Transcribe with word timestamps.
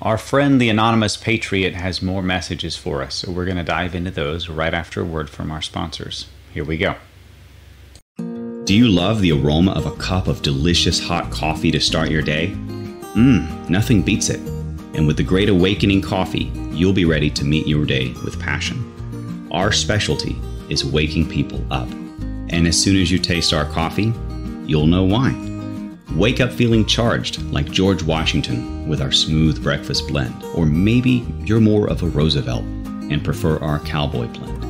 Our 0.00 0.16
friend, 0.16 0.60
the 0.60 0.68
Anonymous 0.68 1.16
Patriot, 1.16 1.74
has 1.74 2.00
more 2.00 2.22
messages 2.22 2.76
for 2.76 3.02
us, 3.02 3.16
so 3.16 3.32
we're 3.32 3.46
going 3.46 3.56
to 3.56 3.64
dive 3.64 3.96
into 3.96 4.12
those 4.12 4.48
right 4.48 4.72
after 4.72 5.00
a 5.00 5.04
word 5.04 5.28
from 5.28 5.50
our 5.50 5.60
sponsors. 5.60 6.28
Here 6.54 6.64
we 6.64 6.76
go. 6.76 6.94
Do 8.16 8.76
you 8.76 8.86
love 8.86 9.20
the 9.20 9.32
aroma 9.32 9.72
of 9.72 9.86
a 9.86 9.96
cup 9.96 10.28
of 10.28 10.42
delicious 10.42 11.00
hot 11.00 11.32
coffee 11.32 11.72
to 11.72 11.80
start 11.80 12.10
your 12.10 12.22
day? 12.22 12.52
Mmm, 13.16 13.68
nothing 13.68 14.02
beats 14.02 14.28
it. 14.28 14.38
And 14.94 15.08
with 15.08 15.16
the 15.16 15.24
Great 15.24 15.48
Awakening 15.48 16.02
coffee, 16.02 16.52
you'll 16.70 16.92
be 16.92 17.04
ready 17.04 17.30
to 17.30 17.44
meet 17.44 17.66
your 17.66 17.84
day 17.84 18.12
with 18.24 18.38
passion. 18.38 19.48
Our 19.50 19.72
specialty 19.72 20.36
is 20.68 20.84
waking 20.84 21.28
people 21.28 21.60
up. 21.72 21.88
And 22.50 22.68
as 22.68 22.80
soon 22.80 22.96
as 22.96 23.10
you 23.10 23.18
taste 23.18 23.52
our 23.52 23.64
coffee, 23.64 24.12
you'll 24.64 24.86
know 24.86 25.02
why. 25.02 25.47
Wake 26.14 26.40
up 26.40 26.50
feeling 26.50 26.86
charged 26.86 27.42
like 27.52 27.70
George 27.70 28.02
Washington 28.02 28.88
with 28.88 29.02
our 29.02 29.12
smooth 29.12 29.62
breakfast 29.62 30.08
blend. 30.08 30.42
Or 30.54 30.64
maybe 30.66 31.26
you're 31.40 31.60
more 31.60 31.88
of 31.88 32.02
a 32.02 32.06
Roosevelt 32.06 32.62
and 32.62 33.22
prefer 33.22 33.58
our 33.58 33.78
cowboy 33.80 34.26
blend. 34.28 34.64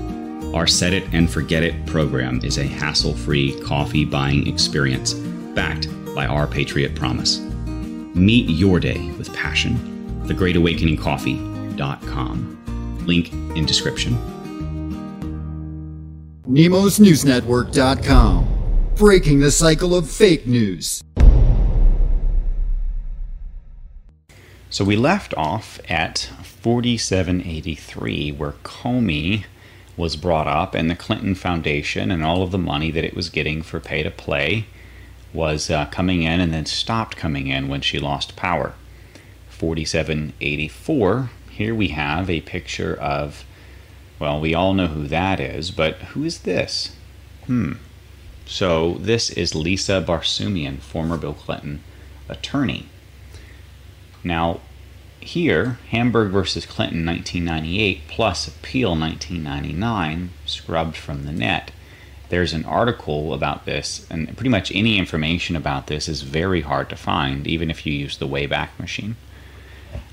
Our 0.54 0.66
Set 0.66 0.92
It 0.92 1.04
and 1.12 1.30
Forget 1.30 1.62
It 1.62 1.86
program 1.86 2.40
is 2.42 2.58
a 2.58 2.66
hassle 2.66 3.14
free 3.14 3.58
coffee 3.60 4.04
buying 4.04 4.46
experience 4.48 5.14
backed 5.14 5.88
by 6.14 6.26
our 6.26 6.46
Patriot 6.46 6.94
Promise. 6.94 7.38
Meet 7.38 8.50
your 8.50 8.78
day 8.80 9.10
with 9.12 9.32
passion. 9.32 9.78
TheGreatAwakeningCoffee.com. 10.26 13.06
Link 13.06 13.32
in 13.56 13.64
description. 13.64 14.18
NemosNewsNetwork.com. 16.48 18.54
Breaking 18.96 19.40
the 19.40 19.50
cycle 19.50 19.94
of 19.94 20.10
fake 20.10 20.46
news. 20.46 21.02
So 24.70 24.84
we 24.84 24.96
left 24.96 25.32
off 25.34 25.80
at 25.88 26.28
4783, 26.42 28.32
where 28.32 28.52
Comey 28.64 29.44
was 29.96 30.14
brought 30.14 30.46
up, 30.46 30.74
and 30.74 30.90
the 30.90 30.94
Clinton 30.94 31.34
Foundation 31.34 32.10
and 32.10 32.22
all 32.22 32.42
of 32.42 32.50
the 32.50 32.58
money 32.58 32.90
that 32.90 33.04
it 33.04 33.16
was 33.16 33.30
getting 33.30 33.62
for 33.62 33.80
pay 33.80 34.02
to 34.02 34.10
play 34.10 34.66
was 35.32 35.70
uh, 35.70 35.86
coming 35.86 36.22
in 36.22 36.40
and 36.40 36.52
then 36.52 36.66
stopped 36.66 37.16
coming 37.16 37.46
in 37.46 37.68
when 37.68 37.80
she 37.80 37.98
lost 37.98 38.36
power. 38.36 38.74
4784, 39.48 41.30
here 41.50 41.74
we 41.74 41.88
have 41.88 42.28
a 42.28 42.42
picture 42.42 42.94
of, 42.94 43.44
well, 44.18 44.38
we 44.38 44.54
all 44.54 44.74
know 44.74 44.86
who 44.86 45.08
that 45.08 45.40
is, 45.40 45.70
but 45.70 45.94
who 46.12 46.24
is 46.24 46.40
this? 46.40 46.94
Hmm. 47.46 47.72
So 48.44 48.94
this 48.94 49.30
is 49.30 49.54
Lisa 49.54 50.04
Barsoomian, 50.06 50.78
former 50.78 51.16
Bill 51.16 51.34
Clinton 51.34 51.82
attorney. 52.28 52.86
Now, 54.24 54.60
here, 55.20 55.78
Hamburg 55.90 56.30
versus 56.30 56.64
Clinton 56.64 57.04
1998 57.04 58.08
plus 58.08 58.48
Appeal 58.48 58.90
1999, 58.90 60.30
scrubbed 60.46 60.96
from 60.96 61.24
the 61.24 61.32
net. 61.32 61.70
There's 62.28 62.52
an 62.52 62.64
article 62.64 63.32
about 63.32 63.64
this, 63.64 64.06
and 64.10 64.34
pretty 64.36 64.50
much 64.50 64.70
any 64.72 64.98
information 64.98 65.56
about 65.56 65.86
this 65.86 66.08
is 66.08 66.22
very 66.22 66.60
hard 66.60 66.88
to 66.90 66.96
find, 66.96 67.46
even 67.46 67.70
if 67.70 67.86
you 67.86 67.92
use 67.92 68.18
the 68.18 68.28
Wayback 68.28 68.68
Machine. 68.78 69.16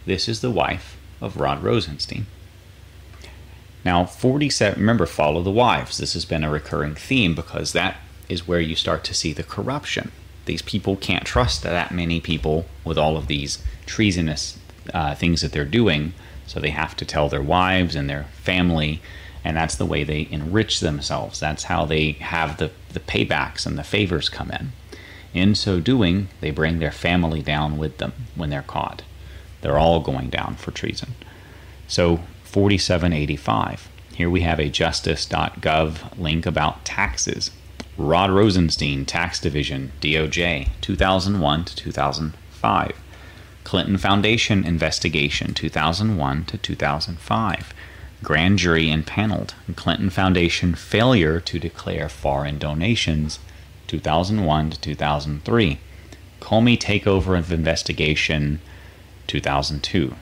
This 0.05 0.29
is 0.29 0.41
the 0.41 0.51
wife 0.51 0.97
of 1.21 1.37
Rod 1.37 1.61
Rosenstein. 1.63 2.25
Now, 3.83 4.05
47, 4.05 4.79
remember, 4.79 5.05
follow 5.05 5.43
the 5.43 5.51
wives. 5.51 5.97
This 5.97 6.13
has 6.13 6.25
been 6.25 6.43
a 6.43 6.49
recurring 6.49 6.95
theme 6.95 7.35
because 7.35 7.73
that 7.73 7.97
is 8.27 8.47
where 8.47 8.59
you 8.59 8.75
start 8.75 9.03
to 9.03 9.13
see 9.13 9.33
the 9.33 9.43
corruption. 9.43 10.11
These 10.45 10.61
people 10.61 10.95
can't 10.95 11.25
trust 11.25 11.63
that 11.63 11.91
many 11.91 12.19
people 12.19 12.65
with 12.83 12.97
all 12.97 13.17
of 13.17 13.27
these 13.27 13.63
treasonous 13.85 14.57
uh, 14.93 15.15
things 15.15 15.41
that 15.41 15.51
they're 15.51 15.65
doing, 15.65 16.13
so 16.45 16.59
they 16.59 16.69
have 16.69 16.95
to 16.97 17.05
tell 17.05 17.29
their 17.29 17.41
wives 17.41 17.95
and 17.95 18.09
their 18.09 18.25
family, 18.33 19.01
and 19.43 19.57
that's 19.57 19.75
the 19.75 19.85
way 19.85 20.03
they 20.03 20.27
enrich 20.31 20.79
themselves. 20.79 21.39
That's 21.39 21.65
how 21.65 21.85
they 21.85 22.13
have 22.13 22.57
the, 22.57 22.71
the 22.93 22.99
paybacks 22.99 23.65
and 23.65 23.77
the 23.77 23.83
favors 23.83 24.29
come 24.29 24.51
in. 24.51 24.71
In 25.33 25.53
so 25.55 25.79
doing, 25.79 26.29
they 26.39 26.51
bring 26.51 26.79
their 26.79 26.91
family 26.91 27.41
down 27.41 27.77
with 27.77 27.97
them 27.97 28.13
when 28.35 28.49
they're 28.49 28.61
caught. 28.61 29.01
They're 29.61 29.77
all 29.77 29.99
going 29.99 30.29
down 30.29 30.55
for 30.55 30.71
treason. 30.71 31.15
So, 31.87 32.21
4785. 32.43 33.89
Here 34.13 34.29
we 34.29 34.41
have 34.41 34.59
a 34.59 34.69
justice.gov 34.69 36.17
link 36.17 36.45
about 36.45 36.85
taxes. 36.85 37.51
Rod 37.97 38.29
Rosenstein, 38.29 39.05
Tax 39.05 39.39
Division, 39.39 39.91
DOJ, 39.99 40.69
2001 40.81 41.65
to 41.65 41.75
2005. 41.75 43.01
Clinton 43.65 43.97
Foundation 43.97 44.63
investigation 44.63 45.55
2001 45.55 46.45
to 46.45 46.57
2005. 46.57 47.73
Grand 48.23 48.59
jury 48.59 48.91
impaneled. 48.91 49.55
Clinton 49.75 50.11
Foundation 50.11 50.75
failure 50.75 51.39
to 51.39 51.59
declare 51.59 52.07
foreign 52.07 52.59
donations 52.59 53.39
2001 53.87 54.69
to 54.69 54.79
2003. 54.79 55.79
Comey 56.39 56.77
takeover 56.77 57.37
of 57.37 57.51
investigation 57.51 58.61
2002. 59.25 60.15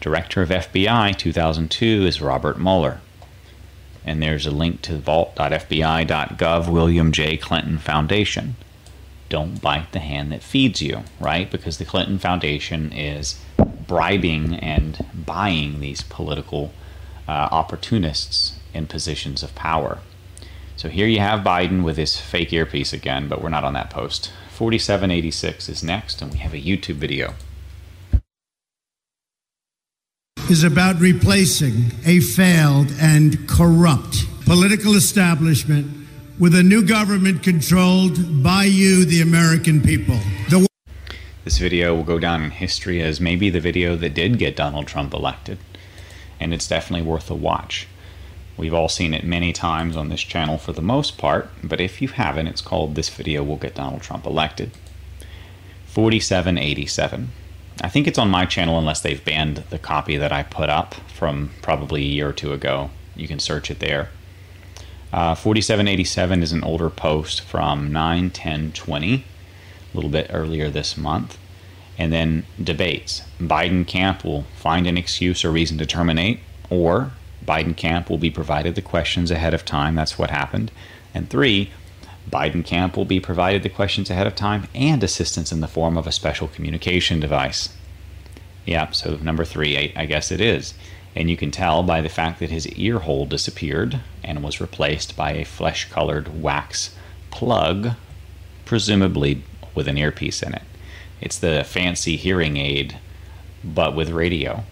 Director 0.00 0.40
of 0.40 0.48
FBI 0.48 1.16
2002 1.18 2.06
is 2.06 2.22
Robert 2.22 2.58
Mueller. 2.58 3.02
And 4.06 4.22
there's 4.22 4.46
a 4.46 4.50
link 4.50 4.80
to 4.82 4.96
vault.fbi.gov 4.96 6.72
William 6.72 7.12
J. 7.12 7.36
Clinton 7.36 7.76
Foundation 7.76 8.56
don't 9.30 9.62
bite 9.62 9.92
the 9.92 10.00
hand 10.00 10.30
that 10.32 10.42
feeds 10.42 10.82
you, 10.82 11.04
right? 11.18 11.50
Because 11.50 11.78
the 11.78 11.86
Clinton 11.86 12.18
Foundation 12.18 12.92
is 12.92 13.40
bribing 13.86 14.54
and 14.56 15.06
buying 15.14 15.80
these 15.80 16.02
political 16.02 16.72
uh, 17.26 17.48
opportunists 17.50 18.58
in 18.74 18.86
positions 18.86 19.42
of 19.42 19.54
power. 19.54 20.00
So 20.76 20.88
here 20.88 21.06
you 21.06 21.20
have 21.20 21.40
Biden 21.40 21.82
with 21.82 21.96
his 21.96 22.20
fake 22.20 22.52
earpiece 22.52 22.92
again, 22.92 23.28
but 23.28 23.40
we're 23.40 23.48
not 23.48 23.64
on 23.64 23.72
that 23.74 23.88
post. 23.88 24.32
4786 24.50 25.68
is 25.68 25.82
next, 25.82 26.20
and 26.20 26.32
we 26.32 26.38
have 26.38 26.52
a 26.52 26.60
YouTube 26.60 26.96
video. 26.96 27.34
Is 30.50 30.64
about 30.64 30.98
replacing 30.98 31.92
a 32.04 32.18
failed 32.18 32.88
and 33.00 33.48
corrupt 33.48 34.24
political 34.44 34.96
establishment 34.96 35.99
with 36.40 36.54
a 36.54 36.62
new 36.62 36.82
government 36.82 37.42
controlled 37.42 38.42
by 38.42 38.64
you, 38.64 39.04
the 39.04 39.20
American 39.20 39.82
people. 39.82 40.18
The- 40.48 40.66
this 41.44 41.58
video 41.58 41.94
will 41.94 42.02
go 42.02 42.18
down 42.18 42.42
in 42.42 42.50
history 42.50 43.02
as 43.02 43.20
maybe 43.20 43.50
the 43.50 43.60
video 43.60 43.94
that 43.96 44.14
did 44.14 44.38
get 44.38 44.56
Donald 44.56 44.86
Trump 44.86 45.12
elected, 45.12 45.58
and 46.40 46.54
it's 46.54 46.66
definitely 46.66 47.06
worth 47.06 47.30
a 47.30 47.34
watch. 47.34 47.86
We've 48.56 48.72
all 48.72 48.88
seen 48.88 49.12
it 49.12 49.22
many 49.22 49.52
times 49.52 49.98
on 49.98 50.08
this 50.08 50.22
channel 50.22 50.56
for 50.56 50.72
the 50.72 50.80
most 50.80 51.18
part, 51.18 51.50
but 51.62 51.78
if 51.78 52.00
you 52.00 52.08
haven't, 52.08 52.46
it's 52.46 52.62
called 52.62 52.94
This 52.94 53.10
Video 53.10 53.42
Will 53.42 53.56
Get 53.56 53.74
Donald 53.74 54.00
Trump 54.00 54.24
Elected. 54.24 54.70
4787. 55.88 57.32
I 57.82 57.88
think 57.90 58.06
it's 58.06 58.18
on 58.18 58.30
my 58.30 58.46
channel 58.46 58.78
unless 58.78 59.02
they've 59.02 59.24
banned 59.24 59.64
the 59.68 59.78
copy 59.78 60.16
that 60.16 60.32
I 60.32 60.42
put 60.42 60.70
up 60.70 60.94
from 61.14 61.50
probably 61.60 62.00
a 62.00 62.06
year 62.06 62.30
or 62.30 62.32
two 62.32 62.54
ago. 62.54 62.90
You 63.14 63.28
can 63.28 63.40
search 63.40 63.70
it 63.70 63.80
there. 63.80 64.08
Uh, 65.12 65.34
4787 65.34 66.42
is 66.42 66.52
an 66.52 66.62
older 66.62 66.88
post 66.88 67.40
from 67.40 67.92
9 67.92 68.30
10 68.30 68.72
20, 68.72 69.14
a 69.14 69.96
little 69.96 70.10
bit 70.10 70.30
earlier 70.32 70.70
this 70.70 70.96
month. 70.96 71.36
And 71.98 72.12
then 72.12 72.46
debates. 72.62 73.22
Biden 73.38 73.86
camp 73.86 74.24
will 74.24 74.44
find 74.56 74.86
an 74.86 74.96
excuse 74.96 75.44
or 75.44 75.50
reason 75.50 75.76
to 75.78 75.86
terminate, 75.86 76.40
or 76.70 77.12
Biden 77.44 77.76
camp 77.76 78.08
will 78.08 78.18
be 78.18 78.30
provided 78.30 78.74
the 78.74 78.82
questions 78.82 79.30
ahead 79.30 79.52
of 79.52 79.66
time. 79.66 79.96
That's 79.96 80.18
what 80.18 80.30
happened. 80.30 80.70
And 81.12 81.28
three, 81.28 81.70
Biden 82.30 82.64
camp 82.64 82.96
will 82.96 83.04
be 83.04 83.20
provided 83.20 83.62
the 83.62 83.68
questions 83.68 84.08
ahead 84.08 84.26
of 84.26 84.34
time 84.34 84.68
and 84.74 85.02
assistance 85.04 85.52
in 85.52 85.60
the 85.60 85.68
form 85.68 85.98
of 85.98 86.06
a 86.06 86.12
special 86.12 86.48
communication 86.48 87.20
device. 87.20 87.70
Yep, 88.64 88.94
so 88.94 89.16
number 89.16 89.44
three, 89.44 89.76
I, 89.76 90.02
I 90.02 90.06
guess 90.06 90.30
it 90.30 90.40
is 90.40 90.74
and 91.14 91.28
you 91.28 91.36
can 91.36 91.50
tell 91.50 91.82
by 91.82 92.00
the 92.00 92.08
fact 92.08 92.38
that 92.40 92.50
his 92.50 92.68
ear 92.68 93.00
hole 93.00 93.26
disappeared 93.26 94.00
and 94.22 94.42
was 94.42 94.60
replaced 94.60 95.16
by 95.16 95.32
a 95.32 95.44
flesh 95.44 95.88
colored 95.90 96.42
wax 96.42 96.94
plug, 97.30 97.90
presumably 98.64 99.42
with 99.74 99.88
an 99.88 99.98
earpiece 99.98 100.42
in 100.42 100.54
it. 100.54 100.62
It's 101.20 101.38
the 101.38 101.64
fancy 101.64 102.16
hearing 102.16 102.56
aid, 102.56 102.98
but 103.62 103.94
with 103.94 104.10
radio. 104.10 104.64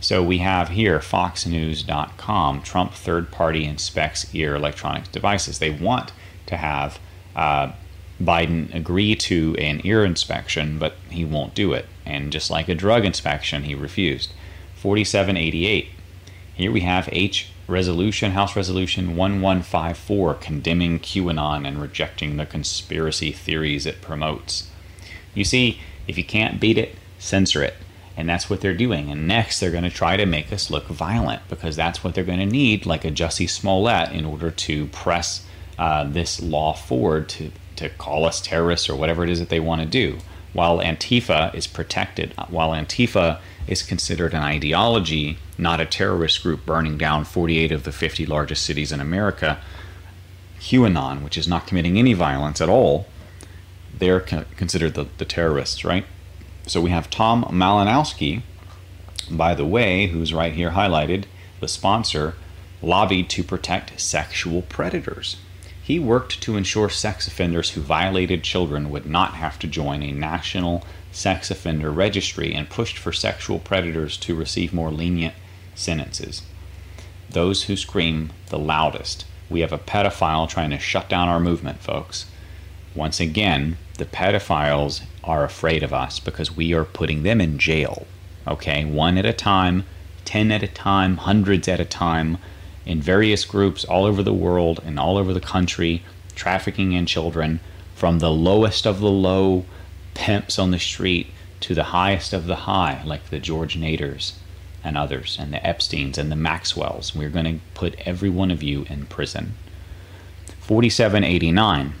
So 0.00 0.22
we 0.22 0.38
have 0.38 0.68
here 0.68 0.98
FoxNews.com 0.98 2.62
Trump 2.62 2.92
third 2.92 3.30
party 3.30 3.64
inspects 3.64 4.32
ear 4.34 4.54
electronic 4.54 5.10
devices. 5.10 5.58
They 5.58 5.70
want 5.70 6.12
to 6.46 6.56
have 6.56 6.98
uh, 7.34 7.72
Biden 8.20 8.72
agree 8.74 9.14
to 9.16 9.56
an 9.56 9.80
ear 9.84 10.04
inspection, 10.04 10.78
but 10.78 10.94
he 11.10 11.24
won't 11.24 11.54
do 11.54 11.72
it. 11.72 11.86
And 12.06 12.30
just 12.30 12.50
like 12.50 12.68
a 12.68 12.74
drug 12.74 13.04
inspection, 13.04 13.64
he 13.64 13.74
refused. 13.74 14.32
4788. 14.76 15.88
Here 16.54 16.70
we 16.70 16.80
have 16.82 17.08
H 17.10 17.48
resolution, 17.66 18.32
House 18.32 18.56
Resolution 18.56 19.16
1154, 19.16 20.34
condemning 20.34 20.98
QAnon 20.98 21.66
and 21.66 21.80
rejecting 21.80 22.36
the 22.36 22.46
conspiracy 22.46 23.32
theories 23.32 23.86
it 23.86 24.02
promotes. 24.02 24.70
You 25.34 25.44
see, 25.44 25.80
if 26.06 26.18
you 26.18 26.24
can't 26.24 26.60
beat 26.60 26.78
it, 26.78 26.96
censor 27.18 27.62
it. 27.62 27.74
And 28.16 28.28
that's 28.28 28.48
what 28.48 28.60
they're 28.60 28.74
doing. 28.74 29.10
And 29.10 29.26
next, 29.26 29.58
they're 29.58 29.72
going 29.72 29.84
to 29.84 29.90
try 29.90 30.16
to 30.16 30.26
make 30.26 30.52
us 30.52 30.70
look 30.70 30.86
violent 30.86 31.42
because 31.48 31.74
that's 31.74 32.04
what 32.04 32.14
they're 32.14 32.22
going 32.22 32.38
to 32.38 32.46
need, 32.46 32.86
like 32.86 33.04
a 33.04 33.10
Jussie 33.10 33.50
Smollett, 33.50 34.12
in 34.12 34.24
order 34.24 34.50
to 34.50 34.86
press 34.88 35.44
uh, 35.78 36.04
this 36.04 36.40
law 36.40 36.74
forward 36.74 37.28
to, 37.30 37.50
to 37.76 37.88
call 37.88 38.24
us 38.24 38.40
terrorists 38.40 38.88
or 38.88 38.94
whatever 38.94 39.24
it 39.24 39.30
is 39.30 39.40
that 39.40 39.48
they 39.48 39.58
want 39.58 39.80
to 39.80 39.86
do. 39.86 40.18
While 40.52 40.78
Antifa 40.78 41.52
is 41.54 41.66
protected, 41.66 42.32
while 42.48 42.70
Antifa 42.70 43.40
is 43.66 43.82
considered 43.82 44.34
an 44.34 44.42
ideology, 44.42 45.38
not 45.56 45.80
a 45.80 45.86
terrorist 45.86 46.42
group 46.42 46.66
burning 46.66 46.98
down 46.98 47.24
48 47.24 47.72
of 47.72 47.84
the 47.84 47.92
50 47.92 48.26
largest 48.26 48.64
cities 48.64 48.92
in 48.92 49.00
America, 49.00 49.58
QAnon, 50.60 51.22
which 51.22 51.38
is 51.38 51.48
not 51.48 51.66
committing 51.66 51.98
any 51.98 52.12
violence 52.12 52.60
at 52.60 52.68
all, 52.68 53.06
they're 53.98 54.20
considered 54.20 54.94
the, 54.94 55.06
the 55.18 55.24
terrorists, 55.24 55.84
right? 55.84 56.06
So 56.66 56.80
we 56.80 56.90
have 56.90 57.10
Tom 57.10 57.44
Malinowski, 57.44 58.42
by 59.30 59.54
the 59.54 59.66
way, 59.66 60.06
who's 60.08 60.34
right 60.34 60.52
here 60.52 60.70
highlighted, 60.70 61.24
the 61.60 61.68
sponsor, 61.68 62.34
lobbied 62.82 63.28
to 63.30 63.44
protect 63.44 63.98
sexual 64.00 64.62
predators. 64.62 65.36
He 65.82 65.98
worked 65.98 66.40
to 66.42 66.56
ensure 66.56 66.88
sex 66.88 67.26
offenders 67.28 67.70
who 67.70 67.82
violated 67.82 68.42
children 68.42 68.90
would 68.90 69.06
not 69.06 69.34
have 69.34 69.58
to 69.58 69.66
join 69.66 70.02
a 70.02 70.12
national 70.12 70.84
sex 71.14 71.50
offender 71.50 71.90
registry 71.90 72.52
and 72.52 72.68
pushed 72.68 72.98
for 72.98 73.12
sexual 73.12 73.58
predators 73.58 74.16
to 74.16 74.34
receive 74.34 74.74
more 74.74 74.90
lenient 74.90 75.34
sentences. 75.74 76.42
Those 77.30 77.64
who 77.64 77.76
scream 77.76 78.30
the 78.48 78.58
loudest. 78.58 79.24
We 79.48 79.60
have 79.60 79.72
a 79.72 79.78
pedophile 79.78 80.48
trying 80.48 80.70
to 80.70 80.78
shut 80.78 81.08
down 81.08 81.28
our 81.28 81.40
movement, 81.40 81.80
folks. 81.80 82.26
Once 82.94 83.20
again, 83.20 83.76
the 83.98 84.04
pedophiles 84.04 85.02
are 85.22 85.44
afraid 85.44 85.82
of 85.82 85.92
us 85.92 86.18
because 86.18 86.56
we 86.56 86.72
are 86.74 86.84
putting 86.84 87.22
them 87.22 87.40
in 87.40 87.58
jail. 87.58 88.06
Okay, 88.46 88.84
one 88.84 89.16
at 89.16 89.24
a 89.24 89.32
time, 89.32 89.84
10 90.24 90.50
at 90.50 90.62
a 90.62 90.68
time, 90.68 91.18
hundreds 91.18 91.68
at 91.68 91.80
a 91.80 91.84
time, 91.84 92.38
in 92.84 93.00
various 93.00 93.44
groups 93.44 93.84
all 93.84 94.04
over 94.04 94.22
the 94.22 94.34
world 94.34 94.80
and 94.84 94.98
all 94.98 95.16
over 95.16 95.32
the 95.32 95.40
country, 95.40 96.02
trafficking 96.34 96.92
in 96.92 97.06
children, 97.06 97.60
from 97.94 98.18
the 98.18 98.30
lowest 98.30 98.86
of 98.86 99.00
the 99.00 99.10
low 99.10 99.64
pimps 100.14 100.58
on 100.58 100.70
the 100.70 100.78
street 100.78 101.28
to 101.60 101.74
the 101.74 101.84
highest 101.84 102.32
of 102.32 102.46
the 102.46 102.56
high, 102.56 103.02
like 103.04 103.30
the 103.30 103.38
George 103.38 103.76
Naders 103.76 104.34
and 104.82 104.96
others, 104.96 105.36
and 105.40 105.52
the 105.52 105.58
Epsteins 105.58 106.18
and 106.18 106.30
the 106.30 106.36
Maxwells. 106.36 107.14
We're 107.14 107.30
going 107.30 107.44
to 107.46 107.64
put 107.74 107.94
every 108.00 108.30
one 108.30 108.50
of 108.50 108.62
you 108.62 108.84
in 108.88 109.06
prison. 109.06 109.54
4789 110.60 111.94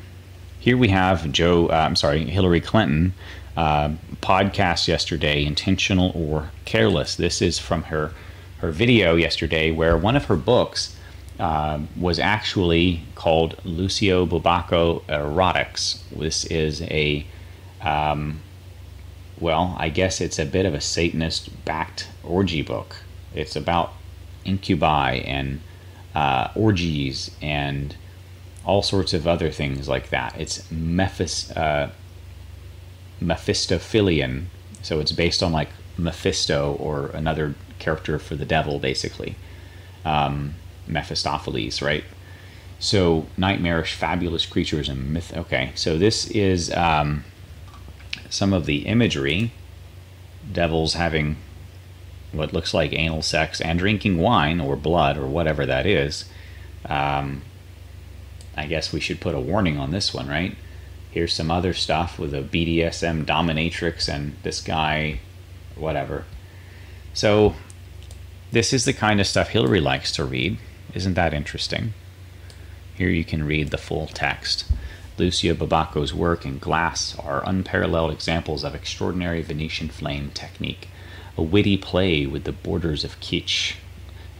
here 0.64 0.78
we 0.78 0.88
have 0.88 1.30
Joe, 1.30 1.66
uh, 1.66 1.74
I'm 1.74 1.94
sorry, 1.94 2.24
Hillary 2.24 2.62
Clinton 2.62 3.12
uh, 3.54 3.90
podcast 4.22 4.88
yesterday, 4.88 5.44
intentional 5.44 6.10
or 6.14 6.52
careless. 6.64 7.16
This 7.16 7.42
is 7.42 7.58
from 7.58 7.82
her 7.82 8.12
her 8.60 8.70
video 8.70 9.14
yesterday, 9.14 9.70
where 9.72 9.94
one 9.94 10.16
of 10.16 10.24
her 10.24 10.36
books 10.36 10.96
uh, 11.38 11.80
was 12.00 12.18
actually 12.18 13.02
called 13.14 13.60
Lucio 13.62 14.24
Bubacco 14.24 15.02
Erotics. 15.02 15.98
This 16.08 16.46
is 16.46 16.80
a 16.80 17.26
um, 17.84 18.40
well, 19.38 19.76
I 19.78 19.88
guess 19.88 20.20
it's 20.20 20.38
a 20.38 20.46
bit 20.46 20.66
of 20.66 20.74
a 20.74 20.80
Satanist 20.80 21.64
backed 21.64 22.08
orgy 22.22 22.62
book. 22.62 22.96
It's 23.34 23.56
about 23.56 23.92
incubi 24.44 25.14
and 25.16 25.60
uh, 26.14 26.48
orgies 26.54 27.30
and 27.42 27.96
all 28.64 28.82
sorts 28.82 29.12
of 29.12 29.26
other 29.26 29.50
things 29.50 29.88
like 29.88 30.10
that. 30.10 30.34
It's 30.38 30.62
Mephis, 30.70 31.54
uh, 31.56 31.90
Mephistophelian, 33.20 34.46
so 34.82 35.00
it's 35.00 35.12
based 35.12 35.42
on 35.42 35.52
like 35.52 35.68
Mephisto 35.98 36.76
or 36.78 37.08
another 37.08 37.54
character 37.78 38.18
for 38.18 38.36
the 38.36 38.44
devil, 38.44 38.78
basically. 38.78 39.36
Um, 40.04 40.54
Mephistopheles, 40.86 41.82
right? 41.82 42.04
So 42.78 43.26
nightmarish, 43.36 43.94
fabulous 43.94 44.46
creatures 44.46 44.88
and 44.88 45.12
myth. 45.12 45.34
Okay, 45.34 45.72
so 45.74 45.96
this 45.98 46.26
is 46.30 46.72
um, 46.72 47.24
some 48.34 48.52
of 48.52 48.66
the 48.66 48.86
imagery. 48.86 49.52
Devils 50.52 50.94
having 50.94 51.36
what 52.32 52.52
looks 52.52 52.74
like 52.74 52.92
anal 52.92 53.22
sex 53.22 53.60
and 53.60 53.78
drinking 53.78 54.18
wine 54.18 54.60
or 54.60 54.76
blood 54.76 55.16
or 55.16 55.26
whatever 55.26 55.64
that 55.64 55.86
is. 55.86 56.24
Um, 56.84 57.42
I 58.56 58.66
guess 58.66 58.92
we 58.92 59.00
should 59.00 59.20
put 59.20 59.34
a 59.34 59.40
warning 59.40 59.78
on 59.78 59.90
this 59.90 60.12
one, 60.12 60.28
right? 60.28 60.56
Here's 61.10 61.32
some 61.32 61.50
other 61.50 61.72
stuff 61.72 62.18
with 62.18 62.34
a 62.34 62.42
BDSM 62.42 63.24
dominatrix 63.24 64.12
and 64.12 64.36
this 64.42 64.60
guy, 64.60 65.20
whatever. 65.76 66.24
So, 67.12 67.54
this 68.50 68.72
is 68.72 68.84
the 68.84 68.92
kind 68.92 69.20
of 69.20 69.26
stuff 69.26 69.48
Hillary 69.48 69.80
likes 69.80 70.12
to 70.12 70.24
read. 70.24 70.58
Isn't 70.92 71.14
that 71.14 71.34
interesting? 71.34 71.94
Here 72.96 73.08
you 73.08 73.24
can 73.24 73.44
read 73.44 73.70
the 73.70 73.78
full 73.78 74.06
text. 74.08 74.70
Lucio 75.16 75.54
Bubacco's 75.54 76.12
work 76.12 76.44
and 76.44 76.60
glass 76.60 77.16
are 77.20 77.48
unparalleled 77.48 78.12
examples 78.12 78.64
of 78.64 78.74
extraordinary 78.74 79.42
Venetian 79.42 79.88
flame 79.88 80.32
technique, 80.34 80.88
a 81.36 81.42
witty 81.42 81.76
play 81.76 82.26
with 82.26 82.42
the 82.42 82.52
borders 82.52 83.04
of 83.04 83.20
kitsch 83.20 83.74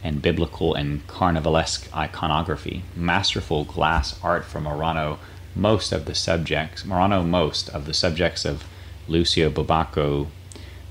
and 0.03 0.21
biblical 0.21 0.73
and 0.73 1.07
carnivalesque 1.07 1.87
iconography, 1.95 2.83
masterful 2.93 3.63
glass 3.63 4.19
art 4.21 4.43
from 4.43 4.63
Murano. 4.63 5.17
Most 5.55 5.93
of 5.93 6.03
the 6.03 6.13
subjects, 6.13 6.83
Murano, 6.83 7.23
most 7.23 7.69
of 7.69 7.85
the 7.85 7.93
subjects 7.93 8.43
of 8.43 8.65
Lucio 9.07 9.49
Bubacco 9.49 10.27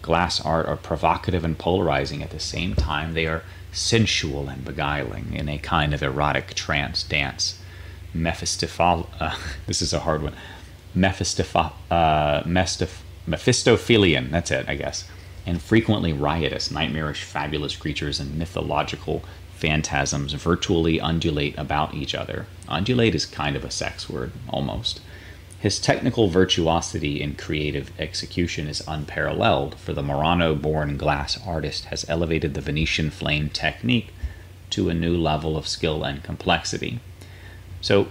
glass 0.00 0.40
art 0.40 0.66
are 0.66 0.76
provocative 0.76 1.44
and 1.44 1.58
polarizing 1.58 2.22
at 2.22 2.30
the 2.30 2.40
same 2.40 2.74
time. 2.74 3.12
They 3.12 3.26
are 3.26 3.42
sensual 3.70 4.48
and 4.48 4.64
beguiling 4.64 5.34
in 5.34 5.48
a 5.48 5.58
kind 5.58 5.92
of 5.92 6.02
erotic 6.02 6.54
trance 6.54 7.02
dance. 7.02 7.58
Mephistophel, 8.14 9.08
uh, 9.20 9.36
this 9.66 9.82
is 9.82 9.92
a 9.92 10.00
hard 10.00 10.22
one. 10.22 10.34
Uh, 11.90 12.42
Mephistophelian, 12.46 14.30
that's 14.30 14.50
it, 14.50 14.68
I 14.68 14.76
guess 14.76 15.04
and 15.46 15.60
frequently 15.60 16.12
riotous, 16.12 16.70
nightmarish, 16.70 17.22
fabulous 17.22 17.76
creatures 17.76 18.18
and 18.18 18.38
mythological 18.38 19.22
phantasms 19.56 20.32
virtually 20.32 20.98
undulate 20.98 21.56
about 21.58 21.94
each 21.94 22.14
other. 22.14 22.46
Undulate 22.68 23.14
is 23.14 23.26
kind 23.26 23.56
of 23.56 23.64
a 23.64 23.70
sex 23.70 24.08
word, 24.08 24.32
almost. 24.48 25.00
His 25.58 25.78
technical 25.78 26.28
virtuosity 26.28 27.22
in 27.22 27.36
creative 27.36 27.90
execution 27.98 28.68
is 28.68 28.86
unparalleled, 28.86 29.76
for 29.76 29.92
the 29.92 30.02
Murano 30.02 30.54
born 30.54 30.96
glass 30.98 31.38
artist 31.46 31.86
has 31.86 32.04
elevated 32.08 32.54
the 32.54 32.60
Venetian 32.60 33.10
flame 33.10 33.48
technique 33.48 34.12
to 34.70 34.88
a 34.88 34.94
new 34.94 35.16
level 35.16 35.56
of 35.56 35.68
skill 35.68 36.04
and 36.04 36.22
complexity. 36.22 37.00
So, 37.84 38.08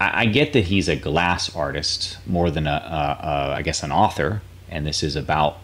I 0.00 0.26
get 0.26 0.54
that 0.54 0.64
he's 0.64 0.88
a 0.88 0.96
glass 0.96 1.54
artist 1.54 2.18
more 2.26 2.50
than 2.50 2.66
a, 2.66 2.70
a, 2.70 3.26
a 3.26 3.54
I 3.54 3.62
guess, 3.62 3.84
an 3.84 3.92
author, 3.92 4.42
and 4.68 4.84
this 4.84 5.04
is 5.04 5.14
about 5.14 5.58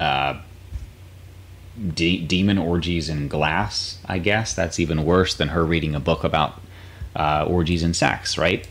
uh, 0.00 0.40
de- 1.94 2.26
demon 2.26 2.58
orgies 2.58 3.08
in 3.08 3.28
glass. 3.28 3.98
I 4.04 4.18
guess 4.18 4.52
that's 4.52 4.80
even 4.80 5.04
worse 5.04 5.32
than 5.32 5.48
her 5.48 5.64
reading 5.64 5.94
a 5.94 6.00
book 6.00 6.24
about 6.24 6.60
uh, 7.14 7.46
orgies 7.48 7.84
and 7.84 7.94
sex, 7.94 8.36
right? 8.36 8.68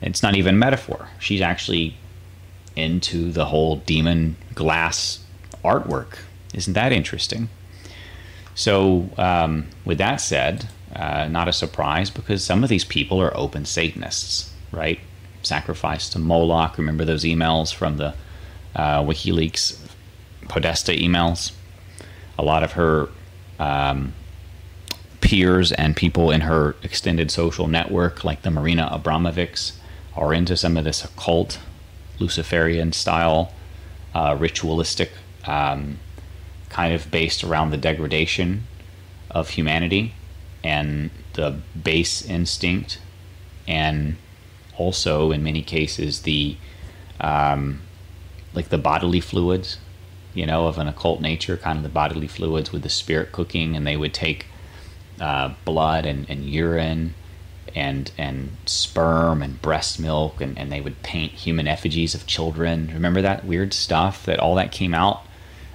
It's 0.00 0.22
not 0.22 0.36
even 0.36 0.56
metaphor. 0.56 1.08
She's 1.18 1.40
actually 1.40 1.96
into 2.76 3.32
the 3.32 3.46
whole 3.46 3.78
demon 3.78 4.36
glass 4.54 5.18
artwork. 5.64 6.18
Isn't 6.54 6.74
that 6.74 6.92
interesting? 6.92 7.48
So, 8.54 9.10
um, 9.18 9.66
with 9.84 9.98
that 9.98 10.16
said, 10.16 10.68
uh, 10.94 11.26
not 11.28 11.48
a 11.48 11.52
surprise 11.52 12.10
because 12.10 12.44
some 12.44 12.62
of 12.62 12.70
these 12.70 12.84
people 12.84 13.20
are 13.20 13.36
open 13.36 13.64
Satanists, 13.64 14.52
right? 14.70 15.00
Sacrifice 15.42 16.08
to 16.10 16.18
Moloch. 16.18 16.78
Remember 16.78 17.04
those 17.04 17.24
emails 17.24 17.74
from 17.74 17.96
the 17.96 18.14
uh, 18.76 19.02
WikiLeaks 19.02 19.78
Podesta 20.48 20.92
emails. 20.92 21.52
A 22.38 22.44
lot 22.44 22.62
of 22.62 22.72
her 22.72 23.08
um, 23.58 24.12
peers 25.20 25.72
and 25.72 25.96
people 25.96 26.30
in 26.30 26.42
her 26.42 26.76
extended 26.82 27.30
social 27.30 27.66
network, 27.66 28.24
like 28.24 28.42
the 28.42 28.50
Marina 28.50 28.88
Abramovics, 28.92 29.72
are 30.16 30.32
into 30.32 30.56
some 30.56 30.76
of 30.76 30.84
this 30.84 31.04
occult, 31.04 31.58
Luciferian 32.18 32.92
style, 32.92 33.52
uh, 34.14 34.36
ritualistic, 34.38 35.10
um, 35.46 35.98
kind 36.74 36.92
of 36.92 37.10
based 37.10 37.44
around 37.44 37.70
the 37.70 37.76
degradation 37.76 38.64
of 39.30 39.50
humanity 39.50 40.12
and 40.62 41.10
the 41.34 41.60
base 41.80 42.22
instinct, 42.22 42.98
and 43.66 44.16
also 44.76 45.30
in 45.30 45.42
many 45.42 45.62
cases 45.62 46.22
the 46.22 46.56
um, 47.20 47.80
like 48.54 48.68
the 48.68 48.78
bodily 48.78 49.20
fluids 49.20 49.78
you 50.34 50.44
know, 50.44 50.66
of 50.66 50.78
an 50.78 50.88
occult 50.88 51.20
nature, 51.20 51.56
kind 51.56 51.76
of 51.76 51.84
the 51.84 51.88
bodily 51.88 52.26
fluids 52.26 52.72
with 52.72 52.82
the 52.82 52.88
spirit 52.88 53.30
cooking, 53.32 53.76
and 53.76 53.86
they 53.86 53.96
would 53.96 54.12
take 54.12 54.46
uh, 55.20 55.54
blood 55.64 56.04
and, 56.04 56.28
and 56.28 56.44
urine 56.44 57.14
and 57.76 58.12
and 58.18 58.56
sperm 58.66 59.42
and 59.42 59.60
breast 59.60 59.98
milk 59.98 60.40
and, 60.40 60.56
and 60.56 60.70
they 60.70 60.80
would 60.80 61.02
paint 61.02 61.32
human 61.32 61.66
effigies 61.66 62.14
of 62.14 62.26
children. 62.26 62.90
Remember 62.92 63.22
that 63.22 63.44
weird 63.44 63.72
stuff 63.72 64.26
that 64.26 64.38
all 64.38 64.54
that 64.54 64.70
came 64.70 64.94
out 64.94 65.23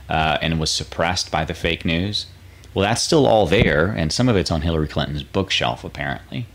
uh, 0.09 0.37
and 0.41 0.59
was 0.59 0.71
suppressed 0.71 1.31
by 1.31 1.45
the 1.45 1.53
fake 1.53 1.85
news. 1.85 2.25
Well, 2.73 2.83
that's 2.83 3.01
still 3.01 3.25
all 3.25 3.45
there, 3.45 3.87
and 3.87 4.11
some 4.11 4.27
of 4.27 4.35
it's 4.35 4.51
on 4.51 4.61
Hillary 4.61 4.87
Clinton's 4.87 5.23
bookshelf, 5.23 5.83
apparently. 5.83 6.47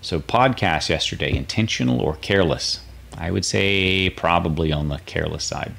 So, 0.00 0.20
podcast 0.20 0.88
yesterday, 0.88 1.34
intentional 1.34 2.00
or 2.00 2.16
careless? 2.16 2.80
I 3.16 3.30
would 3.30 3.44
say 3.44 4.10
probably 4.10 4.72
on 4.72 4.88
the 4.88 4.98
careless 5.00 5.44
side, 5.44 5.74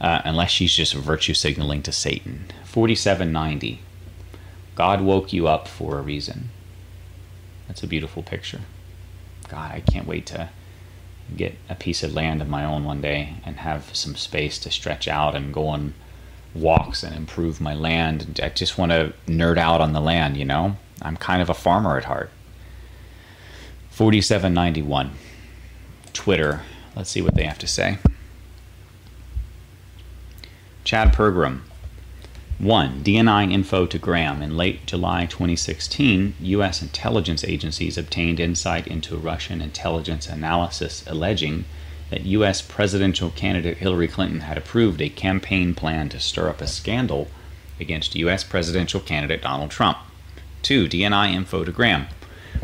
uh, 0.00 0.20
unless 0.24 0.50
she's 0.50 0.74
just 0.74 0.94
virtue 0.94 1.34
signaling 1.34 1.82
to 1.82 1.92
Satan. 1.92 2.46
4790. 2.64 3.80
God 4.74 5.02
woke 5.02 5.32
you 5.32 5.46
up 5.46 5.68
for 5.68 5.98
a 5.98 6.02
reason. 6.02 6.50
That's 7.68 7.82
a 7.82 7.86
beautiful 7.86 8.22
picture. 8.22 8.62
God, 9.48 9.70
I 9.70 9.80
can't 9.80 10.06
wait 10.06 10.26
to 10.26 10.48
get 11.36 11.56
a 11.68 11.74
piece 11.74 12.02
of 12.02 12.14
land 12.14 12.40
of 12.40 12.48
my 12.48 12.64
own 12.64 12.84
one 12.84 13.00
day 13.00 13.34
and 13.44 13.56
have 13.56 13.94
some 13.94 14.16
space 14.16 14.58
to 14.60 14.70
stretch 14.70 15.08
out 15.08 15.34
and 15.34 15.52
go 15.52 15.66
on 15.66 15.94
walks 16.54 17.02
and 17.02 17.14
improve 17.14 17.60
my 17.60 17.74
land. 17.74 18.40
I 18.42 18.50
just 18.50 18.78
want 18.78 18.92
to 18.92 19.12
nerd 19.26 19.58
out 19.58 19.80
on 19.80 19.92
the 19.92 20.00
land, 20.00 20.36
you 20.36 20.44
know? 20.44 20.76
I'm 21.00 21.16
kind 21.16 21.42
of 21.42 21.50
a 21.50 21.54
farmer 21.54 21.96
at 21.96 22.04
heart. 22.04 22.30
4791. 23.90 25.12
Twitter. 26.12 26.60
Let's 26.94 27.10
see 27.10 27.22
what 27.22 27.34
they 27.34 27.44
have 27.44 27.58
to 27.58 27.66
say. 27.66 27.98
Chad 30.84 31.12
Pergram. 31.12 31.62
1. 32.58 33.02
DNI 33.02 33.50
info 33.52 33.86
to 33.86 33.98
Graham. 33.98 34.42
In 34.42 34.56
late 34.56 34.86
July 34.86 35.26
2016, 35.26 36.34
U.S. 36.40 36.80
intelligence 36.82 37.44
agencies 37.44 37.98
obtained 37.98 38.38
insight 38.38 38.86
into 38.86 39.16
Russian 39.16 39.60
intelligence 39.60 40.28
analysis 40.28 41.04
alleging 41.06 41.64
that 42.10 42.26
U.S. 42.26 42.62
presidential 42.62 43.30
candidate 43.30 43.78
Hillary 43.78 44.06
Clinton 44.06 44.40
had 44.40 44.58
approved 44.58 45.00
a 45.00 45.08
campaign 45.08 45.74
plan 45.74 46.08
to 46.10 46.20
stir 46.20 46.48
up 46.48 46.60
a 46.60 46.66
scandal 46.66 47.28
against 47.80 48.14
U.S. 48.14 48.44
presidential 48.44 49.00
candidate 49.00 49.42
Donald 49.42 49.70
Trump. 49.70 49.98
2. 50.62 50.88
DNI 50.88 51.32
info 51.32 51.64
to 51.64 51.72
Graham. 51.72 52.06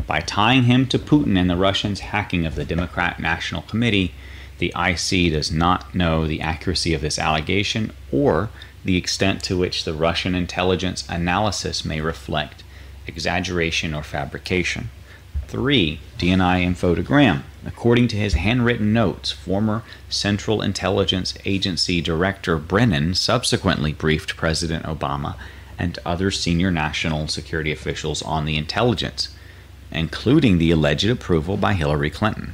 By 0.05 0.21
tying 0.21 0.63
him 0.63 0.87
to 0.87 0.99
Putin 0.99 1.37
and 1.37 1.49
the 1.49 1.57
Russians' 1.57 1.99
hacking 1.99 2.45
of 2.45 2.55
the 2.55 2.63
Democrat 2.63 3.19
National 3.19 3.63
Committee, 3.63 4.13
the 4.59 4.73
IC 4.77 5.31
does 5.31 5.51
not 5.51 5.95
know 5.95 6.27
the 6.27 6.41
accuracy 6.41 6.93
of 6.93 7.01
this 7.01 7.17
allegation 7.17 7.91
or 8.11 8.49
the 8.83 8.97
extent 8.97 9.43
to 9.43 9.57
which 9.57 9.83
the 9.83 9.93
Russian 9.93 10.35
intelligence 10.35 11.05
analysis 11.09 11.83
may 11.83 12.01
reflect 12.01 12.63
exaggeration 13.07 13.93
or 13.93 14.03
fabrication. 14.03 14.89
3. 15.47 15.99
DNI 16.19 16.61
info 16.61 16.93
to 16.93 17.41
According 17.65 18.07
to 18.09 18.15
his 18.15 18.35
handwritten 18.35 18.93
notes, 18.93 19.31
former 19.31 19.83
Central 20.07 20.61
Intelligence 20.61 21.33
Agency 21.43 22.01
Director 22.01 22.57
Brennan 22.57 23.15
subsequently 23.15 23.91
briefed 23.91 24.37
President 24.37 24.85
Obama 24.85 25.35
and 25.77 25.97
other 26.05 26.29
senior 26.29 26.69
national 26.69 27.27
security 27.27 27.71
officials 27.71 28.21
on 28.21 28.45
the 28.45 28.57
intelligence, 28.57 29.29
including 29.91 30.57
the 30.57 30.71
alleged 30.71 31.09
approval 31.09 31.57
by 31.57 31.73
Hillary 31.73 32.09
Clinton. 32.09 32.53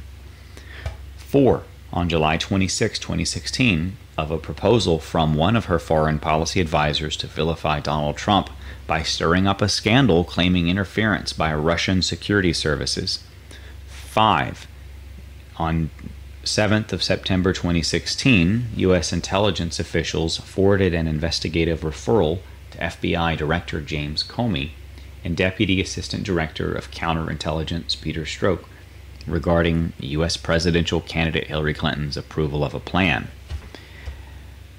4. 1.18 1.62
On 1.92 2.08
July 2.08 2.36
26, 2.38 2.98
2016, 2.98 3.96
of 4.16 4.30
a 4.30 4.38
proposal 4.38 4.98
from 4.98 5.34
one 5.34 5.56
of 5.56 5.66
her 5.66 5.78
foreign 5.78 6.18
policy 6.18 6.60
advisors 6.60 7.16
to 7.18 7.26
vilify 7.26 7.80
Donald 7.80 8.16
Trump 8.16 8.50
by 8.86 9.02
stirring 9.02 9.46
up 9.46 9.60
a 9.60 9.68
scandal 9.68 10.24
claiming 10.24 10.68
interference 10.68 11.32
by 11.32 11.52
Russian 11.54 12.02
security 12.02 12.52
services. 12.52 13.22
5. 13.88 14.66
On 15.58 15.90
7th 16.44 16.92
of 16.92 17.02
September 17.02 17.52
2016, 17.52 18.68
U.S. 18.76 19.12
intelligence 19.12 19.80
officials 19.80 20.38
forwarded 20.38 20.94
an 20.94 21.08
investigative 21.08 21.80
referral 21.80 22.38
to 22.70 22.78
FBI 22.78 23.36
Director 23.36 23.80
James 23.80 24.22
Comey 24.22 24.70
and 25.24 25.36
Deputy 25.36 25.80
Assistant 25.80 26.22
Director 26.22 26.72
of 26.72 26.92
Counterintelligence 26.92 28.00
Peter 28.00 28.22
Strzok 28.22 28.64
regarding 29.26 29.92
U.S. 29.98 30.36
presidential 30.36 31.00
candidate 31.00 31.48
Hillary 31.48 31.74
Clinton's 31.74 32.16
approval 32.16 32.62
of 32.62 32.74
a 32.74 32.80
plan. 32.80 33.28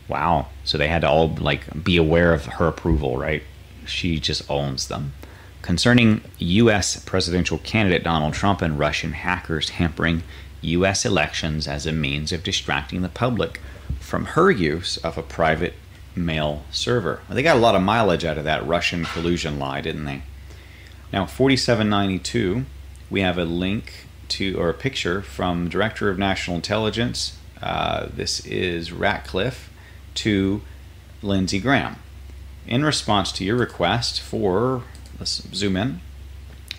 Wow. 0.08 0.48
So 0.64 0.78
they 0.78 0.88
had 0.88 1.02
to 1.02 1.10
all 1.10 1.30
like 1.36 1.84
be 1.84 1.98
aware 1.98 2.34
of 2.34 2.46
her 2.46 2.68
approval, 2.68 3.18
right? 3.18 3.44
She 3.86 4.20
just 4.20 4.50
owns 4.50 4.88
them. 4.88 5.14
Concerning 5.62 6.22
U.S. 6.40 7.04
presidential 7.04 7.58
candidate 7.58 8.04
Donald 8.04 8.34
Trump 8.34 8.62
and 8.62 8.80
Russian 8.80 9.14
hackers 9.14 9.70
hampering 9.72 10.24
U.S. 10.62 11.06
elections 11.06 11.68
as 11.68 11.86
a 11.86 11.92
means 11.92 12.32
of 12.32 12.44
distracting 12.44 13.02
the 13.02 13.10
public 13.10 13.60
from 14.00 14.26
her 14.26 14.50
use 14.50 14.98
of 14.98 15.18
a 15.18 15.24
private 15.24 15.74
mail 16.16 16.64
server. 16.72 17.22
Well, 17.28 17.36
they 17.36 17.44
got 17.44 17.58
a 17.58 17.60
lot 17.60 17.76
of 17.76 17.82
mileage 17.82 18.26
out 18.26 18.38
of 18.38 18.44
that 18.46 18.66
Russian 18.66 19.06
collusion 19.06 19.60
lie, 19.60 19.82
didn't 19.82 20.06
they? 20.06 20.24
Now, 21.12 21.26
4792, 21.26 22.66
we 23.10 23.22
have 23.22 23.38
a 23.38 23.46
link 23.46 24.08
to, 24.30 24.58
or 24.60 24.70
a 24.70 24.74
picture 24.74 25.22
from 25.22 25.70
Director 25.70 26.10
of 26.10 26.18
National 26.18 26.56
Intelligence. 26.56 27.38
Uh, 27.62 28.08
this 28.14 28.46
is 28.46 28.92
Ratcliffe 28.92 29.70
to 30.18 30.62
Lindsey 31.22 31.60
Graham. 31.60 31.98
In 32.68 32.84
response 32.84 33.32
to 33.34 33.46
your 33.46 33.56
request 33.56 34.20
for, 34.20 34.84
let's 35.20 35.42
zoom 35.54 35.78
in, 35.78 36.02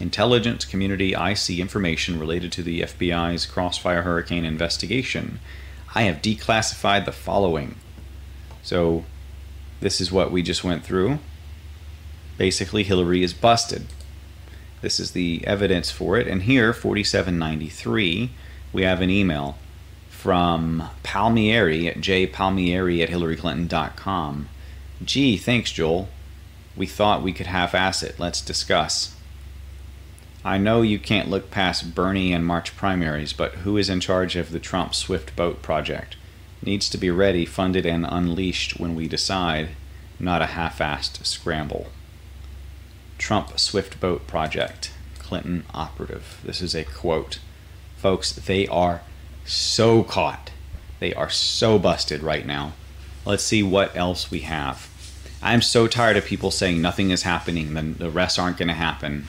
intelligence 0.01 0.65
community 0.65 1.15
IC 1.15 1.59
information 1.59 2.21
related 2.21 2.53
to 2.53 2.63
the 2.63 2.83
FBI's 2.83 3.47
Crossfire 3.47 4.03
Hurricane 4.03 4.45
investigation, 4.45 5.41
I 5.95 6.03
have 6.03 6.23
declassified 6.23 7.05
the 7.05 7.13
following. 7.13 7.77
So, 8.63 9.05
this 9.81 10.01
is 10.01 10.13
what 10.13 10.31
we 10.31 10.43
just 10.43 10.65
went 10.65 10.85
through. 10.85 11.19
Basically, 12.37 12.83
Hillary 12.83 13.23
is 13.23 13.33
busted. 13.33 13.87
This 14.83 15.01
is 15.01 15.13
the 15.13 15.43
evidence 15.47 15.91
for 15.91 16.17
it. 16.17 16.27
And 16.27 16.43
here, 16.43 16.73
4793, 16.73 18.31
we 18.73 18.83
have 18.83 19.01
an 19.01 19.11
email 19.11 19.57
from 20.19 20.83
Palmieri 21.05 21.87
at 21.87 21.99
jpalmieri 21.99 23.01
at 23.05 23.09
hillaryclinton.com. 23.09 24.49
Gee, 25.05 25.37
thanks, 25.37 25.71
Joel. 25.71 26.09
We 26.77 26.87
thought 26.87 27.23
we 27.23 27.33
could 27.33 27.47
half 27.47 27.73
ass 27.73 28.03
it. 28.03 28.19
Let's 28.19 28.41
discuss. 28.41 29.15
I 30.45 30.59
know 30.59 30.83
you 30.83 30.99
can't 30.99 31.31
look 31.31 31.53
past 31.53 31.95
Bernie 31.95 32.33
and 32.33 32.45
March 32.45 32.77
primaries, 32.77 33.33
but 33.33 33.59
who 33.63 33.77
is 33.77 33.89
in 33.89 34.01
charge 34.01 34.35
of 34.35 34.51
the 34.51 34.59
Trump 34.59 34.93
Swift 34.93 35.37
Boat 35.37 35.63
project? 35.63 36.17
Needs 36.63 36.91
to 36.91 36.99
be 36.99 37.13
ready, 37.13 37.47
funded, 37.47 37.87
and 37.87 38.05
unleashed 38.05 38.81
when 38.81 38.97
we 38.97 39.07
decide, 39.07 39.69
not 40.19 40.43
a 40.43 40.47
half 40.47 40.81
assed 40.81 41.25
scramble. 41.25 41.87
Trump 43.19 43.57
Swift 43.57 44.01
Boat 44.01 44.27
project, 44.27 44.91
Clinton 45.21 45.63
operative. 45.73 46.41
This 46.43 46.61
is 46.61 46.75
a 46.75 46.83
quote. 46.83 47.39
Folks, 47.97 48.33
they 48.33 48.67
are 48.67 49.03
so 49.49 50.03
caught. 50.03 50.51
They 51.01 51.15
are 51.15 51.31
so 51.31 51.79
busted 51.79 52.23
right 52.23 52.47
now. 52.47 52.75
Let's 53.25 53.43
see 53.43 53.63
what 53.63 53.97
else 53.97 54.31
we 54.31 54.41
have. 54.41 54.89
I'm 55.43 55.63
so 55.63 55.87
tired 55.87 56.17
of 56.17 56.25
people 56.25 56.51
saying 56.51 56.81
nothing 56.81 57.11
is 57.11 57.23
happening, 57.23 57.75
then 57.75 57.95
the 57.95 58.11
rest 58.11 58.39
aren't 58.39 58.59
going 58.59 58.69
to 58.69 58.75
happen. 58.75 59.27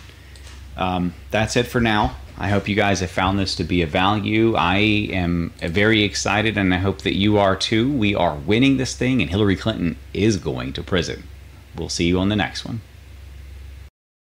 Um, 0.75 1.13
that's 1.29 1.55
it 1.55 1.67
for 1.67 1.81
now. 1.81 2.15
I 2.37 2.49
hope 2.49 2.69
you 2.69 2.75
guys 2.75 3.01
have 3.01 3.11
found 3.11 3.37
this 3.37 3.55
to 3.55 3.65
be 3.65 3.81
of 3.81 3.89
value. 3.89 4.55
I 4.55 4.77
am 4.77 5.51
very 5.59 6.03
excited, 6.03 6.57
and 6.57 6.73
I 6.73 6.77
hope 6.77 7.01
that 7.01 7.17
you 7.17 7.37
are 7.37 7.55
too. 7.55 7.91
We 7.91 8.15
are 8.15 8.35
winning 8.35 8.77
this 8.77 8.95
thing, 8.95 9.21
and 9.21 9.29
Hillary 9.29 9.57
Clinton 9.57 9.97
is 10.13 10.37
going 10.37 10.73
to 10.73 10.81
prison. 10.81 11.23
We'll 11.75 11.89
see 11.89 12.05
you 12.05 12.17
on 12.19 12.29
the 12.29 12.35
next 12.35 12.65
one. 12.65 12.81